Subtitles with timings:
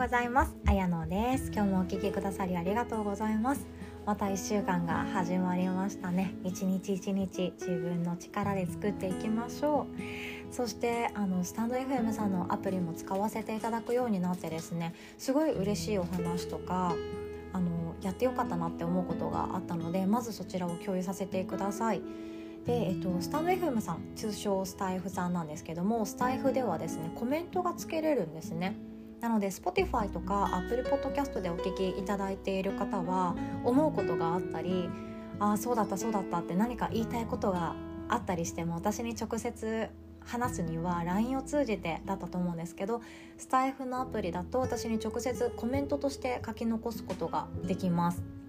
[0.00, 0.56] ございます。
[0.66, 1.52] あやのです。
[1.52, 3.66] 今日もお聞きくださりありがとうございます。
[4.06, 6.32] また1週間が始まりましたね。
[6.42, 9.86] 一日一日自分の力で作っていきましょ
[10.50, 10.54] う。
[10.54, 14.94] そしてあのスタンド FM さんのアプリも使わせていただくようになってですね。
[15.18, 16.94] すごい嬉しいお話とか
[17.52, 22.00] あのやってよかったなって思うことがあったのでまずそちらを共有させてください。
[22.64, 28.76] で、えっと、スタンド FM さん通称スタイフさんなんですけどもスタイフではですねコメントがつけれるんですね。
[29.20, 33.34] なので Spotify とか Apple Podcast でお聞きいただいている方は
[33.64, 34.88] 思うことがあったり
[35.38, 37.74] ああそうだったそうだったって何か言いたいことが
[38.08, 39.88] あったりしても私に直接
[40.24, 43.00] 話すには LINE を通じてだったと思うんですけど
[43.38, 48.39] スタイフのアプリだと私に直接コメントとして書き残すことができます。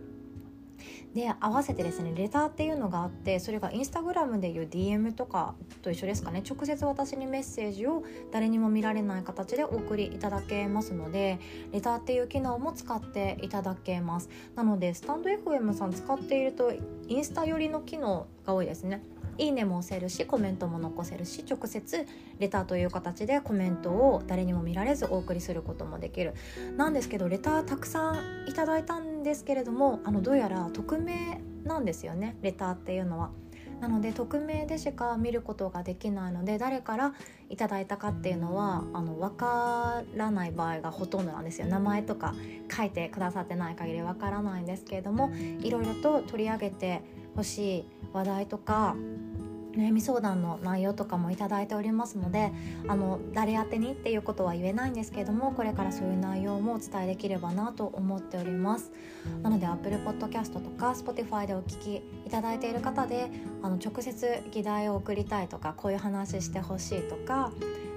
[1.14, 6.42] で合わせてですねレターっていうのがあってそれがインスタグラムでいう DM とかと一緒ですかね。
[6.50, 11.40] 直接私にメッセージを誰にも見られない形でお送りいただけますので
[11.72, 14.30] レターっていう機能も使っていただけます。
[14.56, 16.72] なのでスタンド FM さん使っていると
[17.08, 19.02] インスタ寄りの機能が多いですね。
[19.38, 22.06] いいねも押せるしコメントも残せるし直接
[22.40, 26.34] レターという形でコメントを誰にも見られずお送りすることもできる。
[26.78, 32.38] なんですけどレターたくさんいただいたんですけれどもあのどうやら匿名なんですよね。
[32.42, 33.32] レターっていうのは。
[33.82, 37.14] なので匿名でしか見ることができないので誰から
[37.50, 41.68] いただいたかっていうのはあの分からない場合がほとんどなんですよ。
[41.68, 42.36] 名前とか
[42.72, 47.02] 書いてくださってない限り分からないんですけれどもいろいろと取り上げて
[47.36, 48.96] ほしい話題とか
[49.74, 52.52] 悩み相談の内容とかも頂いておりますので
[52.88, 58.92] あの誰宛てにっていうことは言えないんですけれどもこれからそういう内容もお伝えできればなと思っております。
[59.42, 63.30] なので Apple Podcast とか Spotify でお聞きいただいている方で
[63.62, 67.52] あの直接議題を送りたいとかこういう話してほしいとか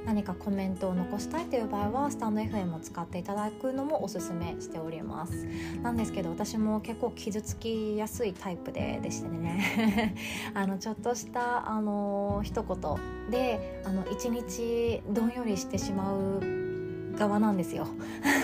[0.05, 5.47] 何かコメントを残したいという場合はスタンド FM を使っていただくのもおすすめしております。
[5.83, 10.15] なんですけど私も結構傷つきやすいタイプででしてね。
[10.55, 17.87] あのちょっとしたあの一言であの一日どんよりしてしまう側なんですよ。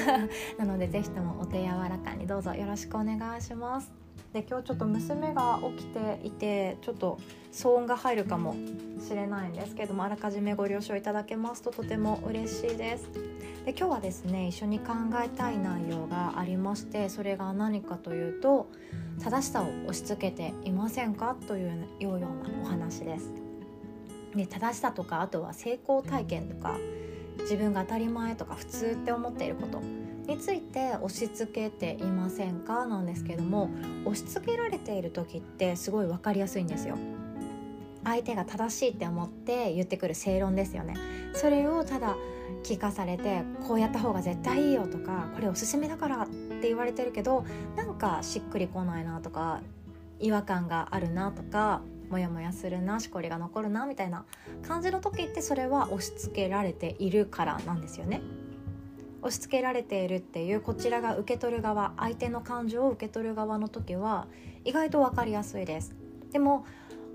[0.58, 3.99] なのでぜひともお手柔らかにどうぞよろしくお願いします。
[4.32, 7.18] で今日ちょっと娘が起きていてちょっと
[7.52, 8.54] 騒音が入るかも
[9.04, 13.08] しれないんですけどもあらかじめご了承いただけますととても嬉しいです。
[13.64, 14.92] で今日はですね一緒に考
[15.22, 18.68] えたい内容がありましてそれが何かというと
[19.22, 22.28] 正しさを押し付けていませんかというような
[22.62, 23.32] お話です。
[24.34, 26.78] で正しさとかあとは成功体験とか
[27.40, 29.82] 自分が当たり前とか普通って思っていること。
[30.26, 32.86] について押し付けていませんか？
[32.86, 33.70] なんですけども
[34.04, 36.96] 押し付けられている時ってすごい分かりやすいんですよ。
[38.02, 40.94] 相手が正しいって思って言ってくる正論ですよね
[41.34, 42.16] それをただ
[42.64, 47.44] 聞かされてこうやった方が絶対いいよとかこれおすすめだからって言われてるけど
[47.76, 49.60] なんかしっくりこないなとか
[50.18, 54.24] 違和感があるなとかモヤモヤするなしこりが残るなみたいな
[54.66, 58.22] 感じの時ってそれは押し付けられているからなんですよね。
[59.22, 64.26] 押し付けられているっていうこちらが受け取る側相手の感情を受け取る側の時は
[64.64, 65.94] 意外と分かりやすいです。
[66.32, 66.64] でも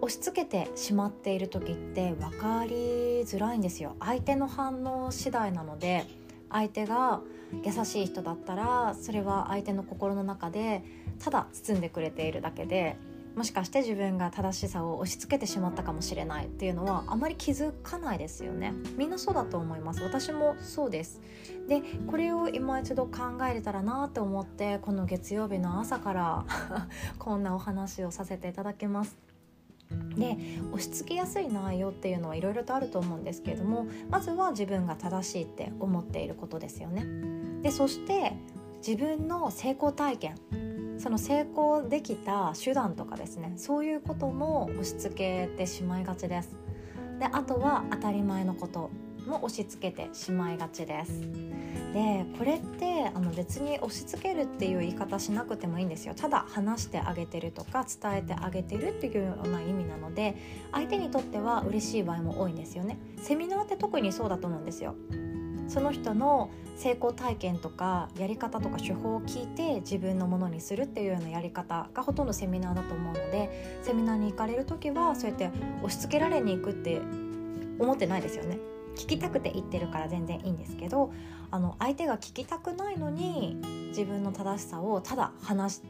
[0.02, 3.96] 押し付けてしまっている時って分かりづらいんですよ。
[4.00, 6.06] 相手の反応次第なので
[6.50, 7.22] 相手が
[7.64, 10.84] 優しい人だったらそれは相手の心の中で
[11.24, 12.98] ただ包んでくれているだけで
[13.36, 18.74] もしかして自分が正しさを押し付けてしまったかもしれないっていうのはあまり気づかないですよね。
[18.98, 20.02] みんなそうだと思います。
[20.04, 21.22] 私もそうです。
[21.68, 26.46] でこれを今一度考えれたらなと思ってこの月曜日の朝から
[27.20, 29.18] こんなお話をさせていただきます。
[30.16, 30.38] で
[30.72, 37.06] 押し付けやすい内容っていうのはいろいろとあると思うんですけれどもまずは自分が正しいって思っていることですよね。
[37.62, 38.34] でそして
[38.78, 40.36] 自分の成功体験
[41.06, 46.58] その成功できた手段とかですねそういうことも押し付けてしまいがちです。
[47.20, 48.90] であとは当たり前のこと
[49.28, 51.22] も押し付けてしまいがちです。
[51.94, 56.16] でこれってあの別に押し付けるっていう言い方しなくてもいいんですよ。
[56.16, 60.36] ただ話してあげてるとか伝えてあげてるっていうような意味なので
[60.72, 62.98] 相手にとっては嬉しい場合も多いんですよね。
[63.22, 64.96] セミナーって特にそうだと思うんですよ。
[65.68, 75.50] その人の成功体験とかやり方とか手法を聞いて自分のものにするっていうようなやり方がほとんどセミナーだと思うのでセミナーに行かれる時はそうやって
[75.82, 77.02] 押し付けられに行くって
[77.80, 78.58] 思ってないですよね。
[78.96, 81.12] 聞きたくて言ってるから全然いいんですけど
[81.52, 83.58] あの相手が聞きたくないのに
[83.90, 85.82] 自分の正しさをただ話し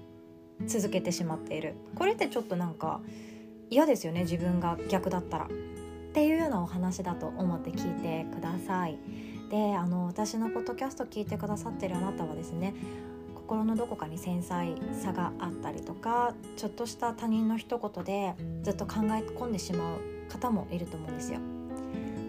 [0.65, 3.01] 続けてしまっているこれってちょっとなんか
[3.69, 5.47] 嫌ですよね自分が逆だったらっ
[6.13, 8.97] ていうようなお話だと思って聞いてください。
[9.49, 12.73] であの私のポッドキャスト聞いてくださってるあなたはですね
[13.35, 18.33] 心のどこかに繊細さがあったりとかちょっとした他人の一言で
[18.63, 19.99] ずっと考え込んでしまう
[20.31, 21.39] 方もいると思うんですよ。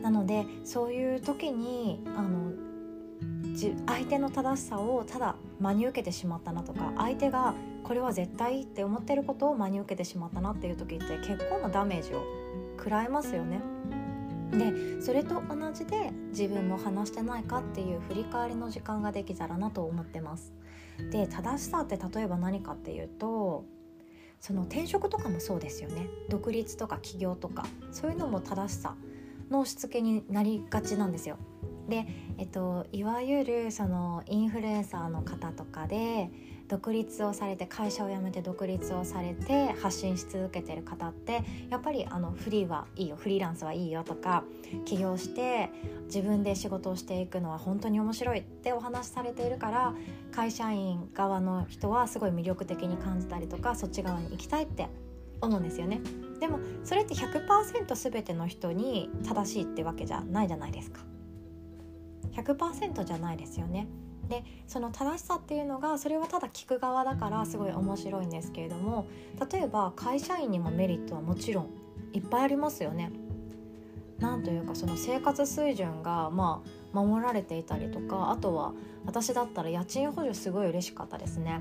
[0.02, 2.52] なのでそういう時にあの
[3.86, 12.22] 相手の正しさをただ真に受けてしまったなとか相手がこれは絶対って思ってることを真に受けてしまったなっていう時って結構なダメージを
[12.76, 13.60] 食らいますよね。
[14.52, 20.52] でそれと同じで自分も話してないかっていう振り返りの時間ができたらなと思ってます。
[21.10, 23.64] で正しさって例えば何かっていうと
[24.40, 28.94] その転職とかもそうですよね独立とか起業とかそういうのも正しさ
[29.50, 31.38] のしつけになりがちなんですよ。
[31.88, 32.06] で、
[32.38, 36.31] えっと、いわゆるそのインフルエンサーの方とかで
[36.68, 44.44] 独立をされて会社を辞めて独立をされて発信し続けてる方ってやっぱりあのフリーはいいよフリーランスはいいよとか
[44.84, 45.70] 起業して
[46.06, 49.94] 自分で仕事をしていくのは本当に面白いってお話しされているから
[50.32, 54.88] 会社員側の人はすごい魅力的に感じたりとかそっち側に行きたいって
[55.40, 56.00] 思うんですよね。
[56.40, 61.00] でもそれって100%全ての人に正しいってわけじゃないじゃないですか。
[62.32, 63.86] 100%じゃないですよね。
[64.28, 69.06] でその正しさっていうのがそれはただ聞く側だからすごい面白いんですけれども
[69.50, 71.70] 例えば会社員にもメリットはもちろん
[72.12, 73.12] いっぱいありますよね。
[74.19, 76.62] なんというかその生活水準がま
[76.94, 78.73] あ守られていたりとかあとは
[79.05, 81.61] 私だったら家賃補助すごい嬉しかったですね。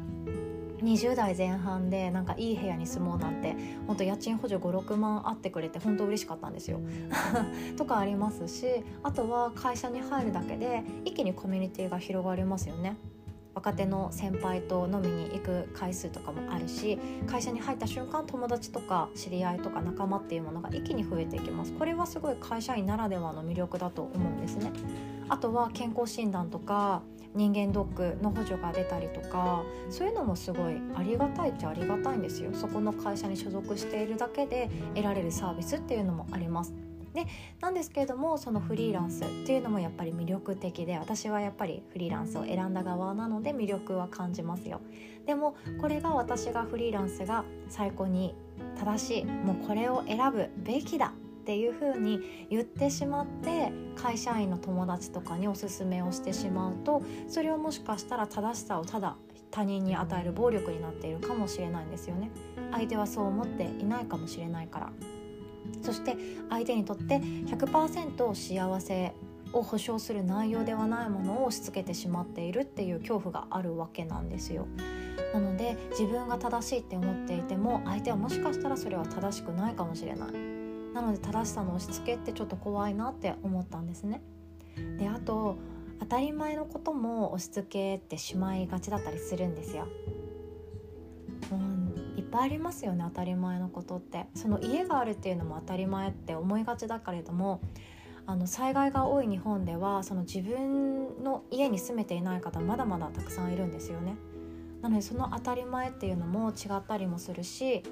[0.81, 3.55] 20代前半でなんかいい部屋に住もうなんて
[3.87, 6.79] 本当家賃補助56万あってくれて本当嬉しかったんですよ。
[7.77, 8.65] とかありますし
[9.03, 12.97] あとは会社に入るだけで一気にコミュニティが広がりますよね。
[13.53, 21.71] 若手の先輩と飲みに行く回数とかもあるし会社に入った瞬間友達とか知り合いとか仲間っていうものが一気に増えていきます。
[21.71, 24.71] これはすごい会社員ならではの魅力だと思うんですね。
[25.29, 27.01] あとは健康診断とか
[27.35, 32.51] 人間ドックの補助が出たりとかそういうのもすごいありがたいっちゃありがたいんですよ。
[32.53, 36.73] そこの会社に所属しているだけで得られるサービスっていうのもあります。
[37.13, 37.25] で
[37.61, 44.81] なんですけれどもそのフリーランスっていうのもやっぱり魅力的で私はやっぱりフリーランスを選んだ側なので魅力は感じますよ。
[45.25, 48.35] でもこれが私がフリーランスが最高に
[48.77, 51.13] 正しいもうこれを選ぶべきだ
[51.45, 59.15] っていうふうに言ってしまって会社員の友達とかにおすすめをしてしまうとそれをもしかしたら正しさをただ
[59.51, 62.31] 他人に与える暴力になっているかもしれないんですよね。
[62.71, 64.91] 相手はそう思っていないかもしれないから。
[65.83, 66.17] そして
[66.49, 69.13] 相手にとって100%幸せ
[69.53, 74.65] を保証する内容ではないものを押し付けてしまっているっていう恐怖があるわけなんですよ。
[75.31, 80.54] なので自分が正しいって思っていても相手はもしかしたらそれは正しくないかもしれない。
[80.95, 84.21] なので正しさの押し付けってちょっと怖いなって思ったんですね。
[84.97, 85.57] であと
[85.99, 89.87] 当たり前のことも押し付けてしまいがちだったりするんですよ。
[91.51, 97.59] うん、いっぱいありますよね当たり前のことってその家があるっていうのも当たり前って思いがちだけれども
[98.25, 104.15] あの災害が多い日本ではその自分の家に住めていない方まだまだたくさんいるんですよね。
[104.81, 107.83] なのでその当たり前っていうのも違ったりもするし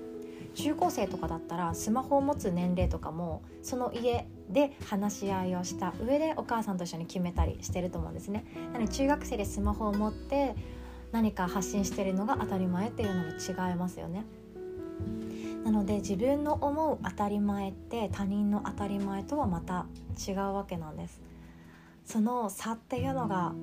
[0.53, 8.45] 中高生とかだったらスマホを持つ年齢とかもその家で話し合いをした上でお母さんと一緒に決めたりしてると思うんですね。
[8.71, 10.55] なので中学生でスマホを持って
[11.11, 14.25] 何か発信してるのが当たり前っていうのも違いますよね。
[15.63, 19.85] なので自分の思う当たり前って他人の当たり前とはまた
[20.27, 21.21] 違うわけなんです。
[22.05, 23.53] その差っていうのが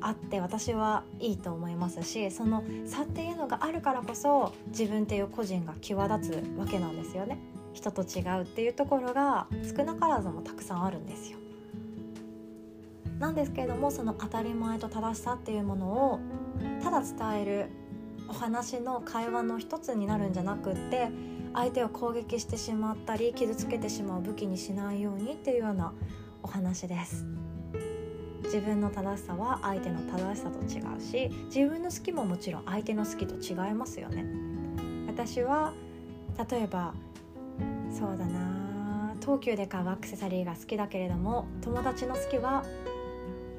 [0.00, 7.38] あって私はいいと思いますしその差っていうのがあるからこそ自分っていう個人が際立つわけなんですよね
[7.72, 11.38] 人と違うっていうところが少なからずもたくさんあるんですよ
[13.18, 16.20] なんですけれどもその当たり前と正しさっていうものを
[16.82, 17.66] ただ伝える
[18.28, 21.08] お話の会話の一つになるんじゃなくって
[21.54, 25.92] 相手を攻撃してしまったり傷つけてしまう武器にしないようにっていうような
[26.42, 27.45] お話です。
[28.46, 34.24] 自分の正しさは相手の正しさと違うし自分の好きももちろん相手の好きと違いますよね。
[35.06, 35.72] 私は
[36.50, 36.94] 例えば
[37.90, 42.64] そうだな東急で買うアクセサリーが好きだけれども友達の好きは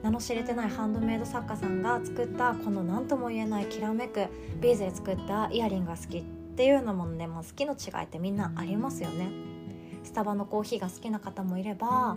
[0.04, 4.28] 名の知れてないハンドメイド作家さんが作ったこの何とも言えないきらめく
[4.62, 6.24] ビーズで作ったイヤリングが好きっ
[6.56, 9.30] ていうのもねも好きの違いってみんなありますよね。
[10.04, 12.16] スタバのコーヒーが好きな方もいれば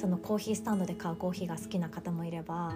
[0.00, 2.72] そのコーヒースタンドで買うコーヒーが好きな方もいれば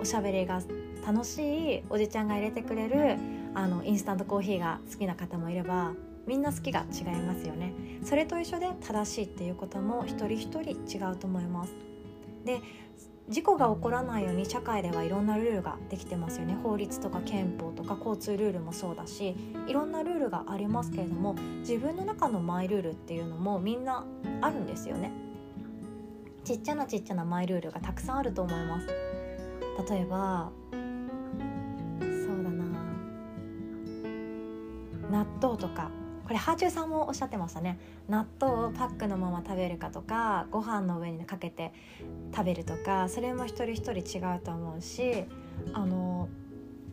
[0.00, 0.60] おしゃべりが
[1.06, 3.16] 楽しいおじちゃんが入れてくれる
[3.54, 5.92] あのインスタントコーヒーが好きな方もいれば
[6.26, 7.72] みんな好きが違いますよね。
[8.02, 11.74] それと一緒で正しいっていうことも一人一人違うと思います。
[12.44, 12.60] で
[13.28, 16.56] 事故が起こらないように社会ではいろんなルールができてますよね。
[16.64, 19.36] 法律とか憲法とか交通ルールもそうだし
[19.68, 24.04] いろんなルールがありますけれども自分の中のマイルールっていうのもみんな
[24.40, 25.25] あるんですよね。
[26.46, 28.86] ちっちゃなちっちゃなマイルールがたくさんあると思います。
[29.90, 30.80] 例えばそう
[32.44, 32.64] だな。
[35.10, 35.90] 納豆とか。
[36.22, 37.80] これハーチューさんもおっしゃってましたね。
[38.08, 41.72] 納豆をパックのまま食べるかとかご飯の上にかけて
[42.32, 45.24] 食べるとかそれも一人一人違うと思うし
[45.72, 46.28] あの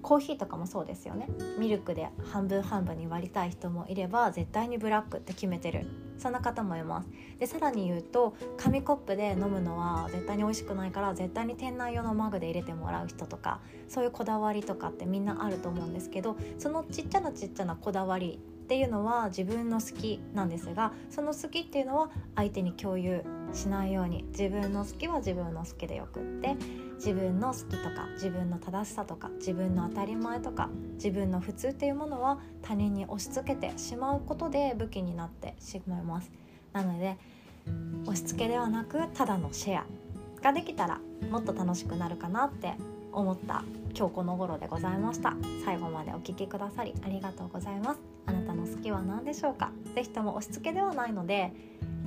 [0.01, 1.27] コーヒーとかもそうですよね。
[1.59, 5.85] ミルクで半分半分に割りたい人もいれば絶対にブラックって決めてる。
[6.17, 7.09] そんな方もいます。
[7.39, 26.55] でさらに言うと紙コップで飲むのは絶対に美味しくないから絶対に店内用のマグで入れてもらう人とかそういうこだわりとかってみんなあると思うんですけどそのちっちゃなちっちゃなこだわりっていうのは自分の好きなんですがその好きっていうのは相手に共有しないように自分の好きは自分の好きでよくって
[26.95, 36.31] 自分の好きとか自分の正しさとか自分の当たり前とか自分の普通っていうものは他人に押し付けてしまうことで武器になってしまいます。
[36.71, 37.17] なので
[38.03, 39.85] 押し付けではなくただのシェア
[40.41, 42.73] ができたらもっと楽しくなるかなって
[43.11, 43.63] 思った
[43.95, 45.35] 今日この頃でございました。
[45.63, 47.99] 最後までお聴きくださりありがとうございます。
[48.25, 49.71] あなたの好きは何でしょうか？
[49.95, 51.53] 是非とも押し付けではないので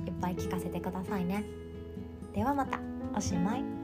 [0.05, 1.45] いっぱい聞かせてくださいね。
[2.33, 2.79] ではまた。
[3.15, 3.76] おしまい。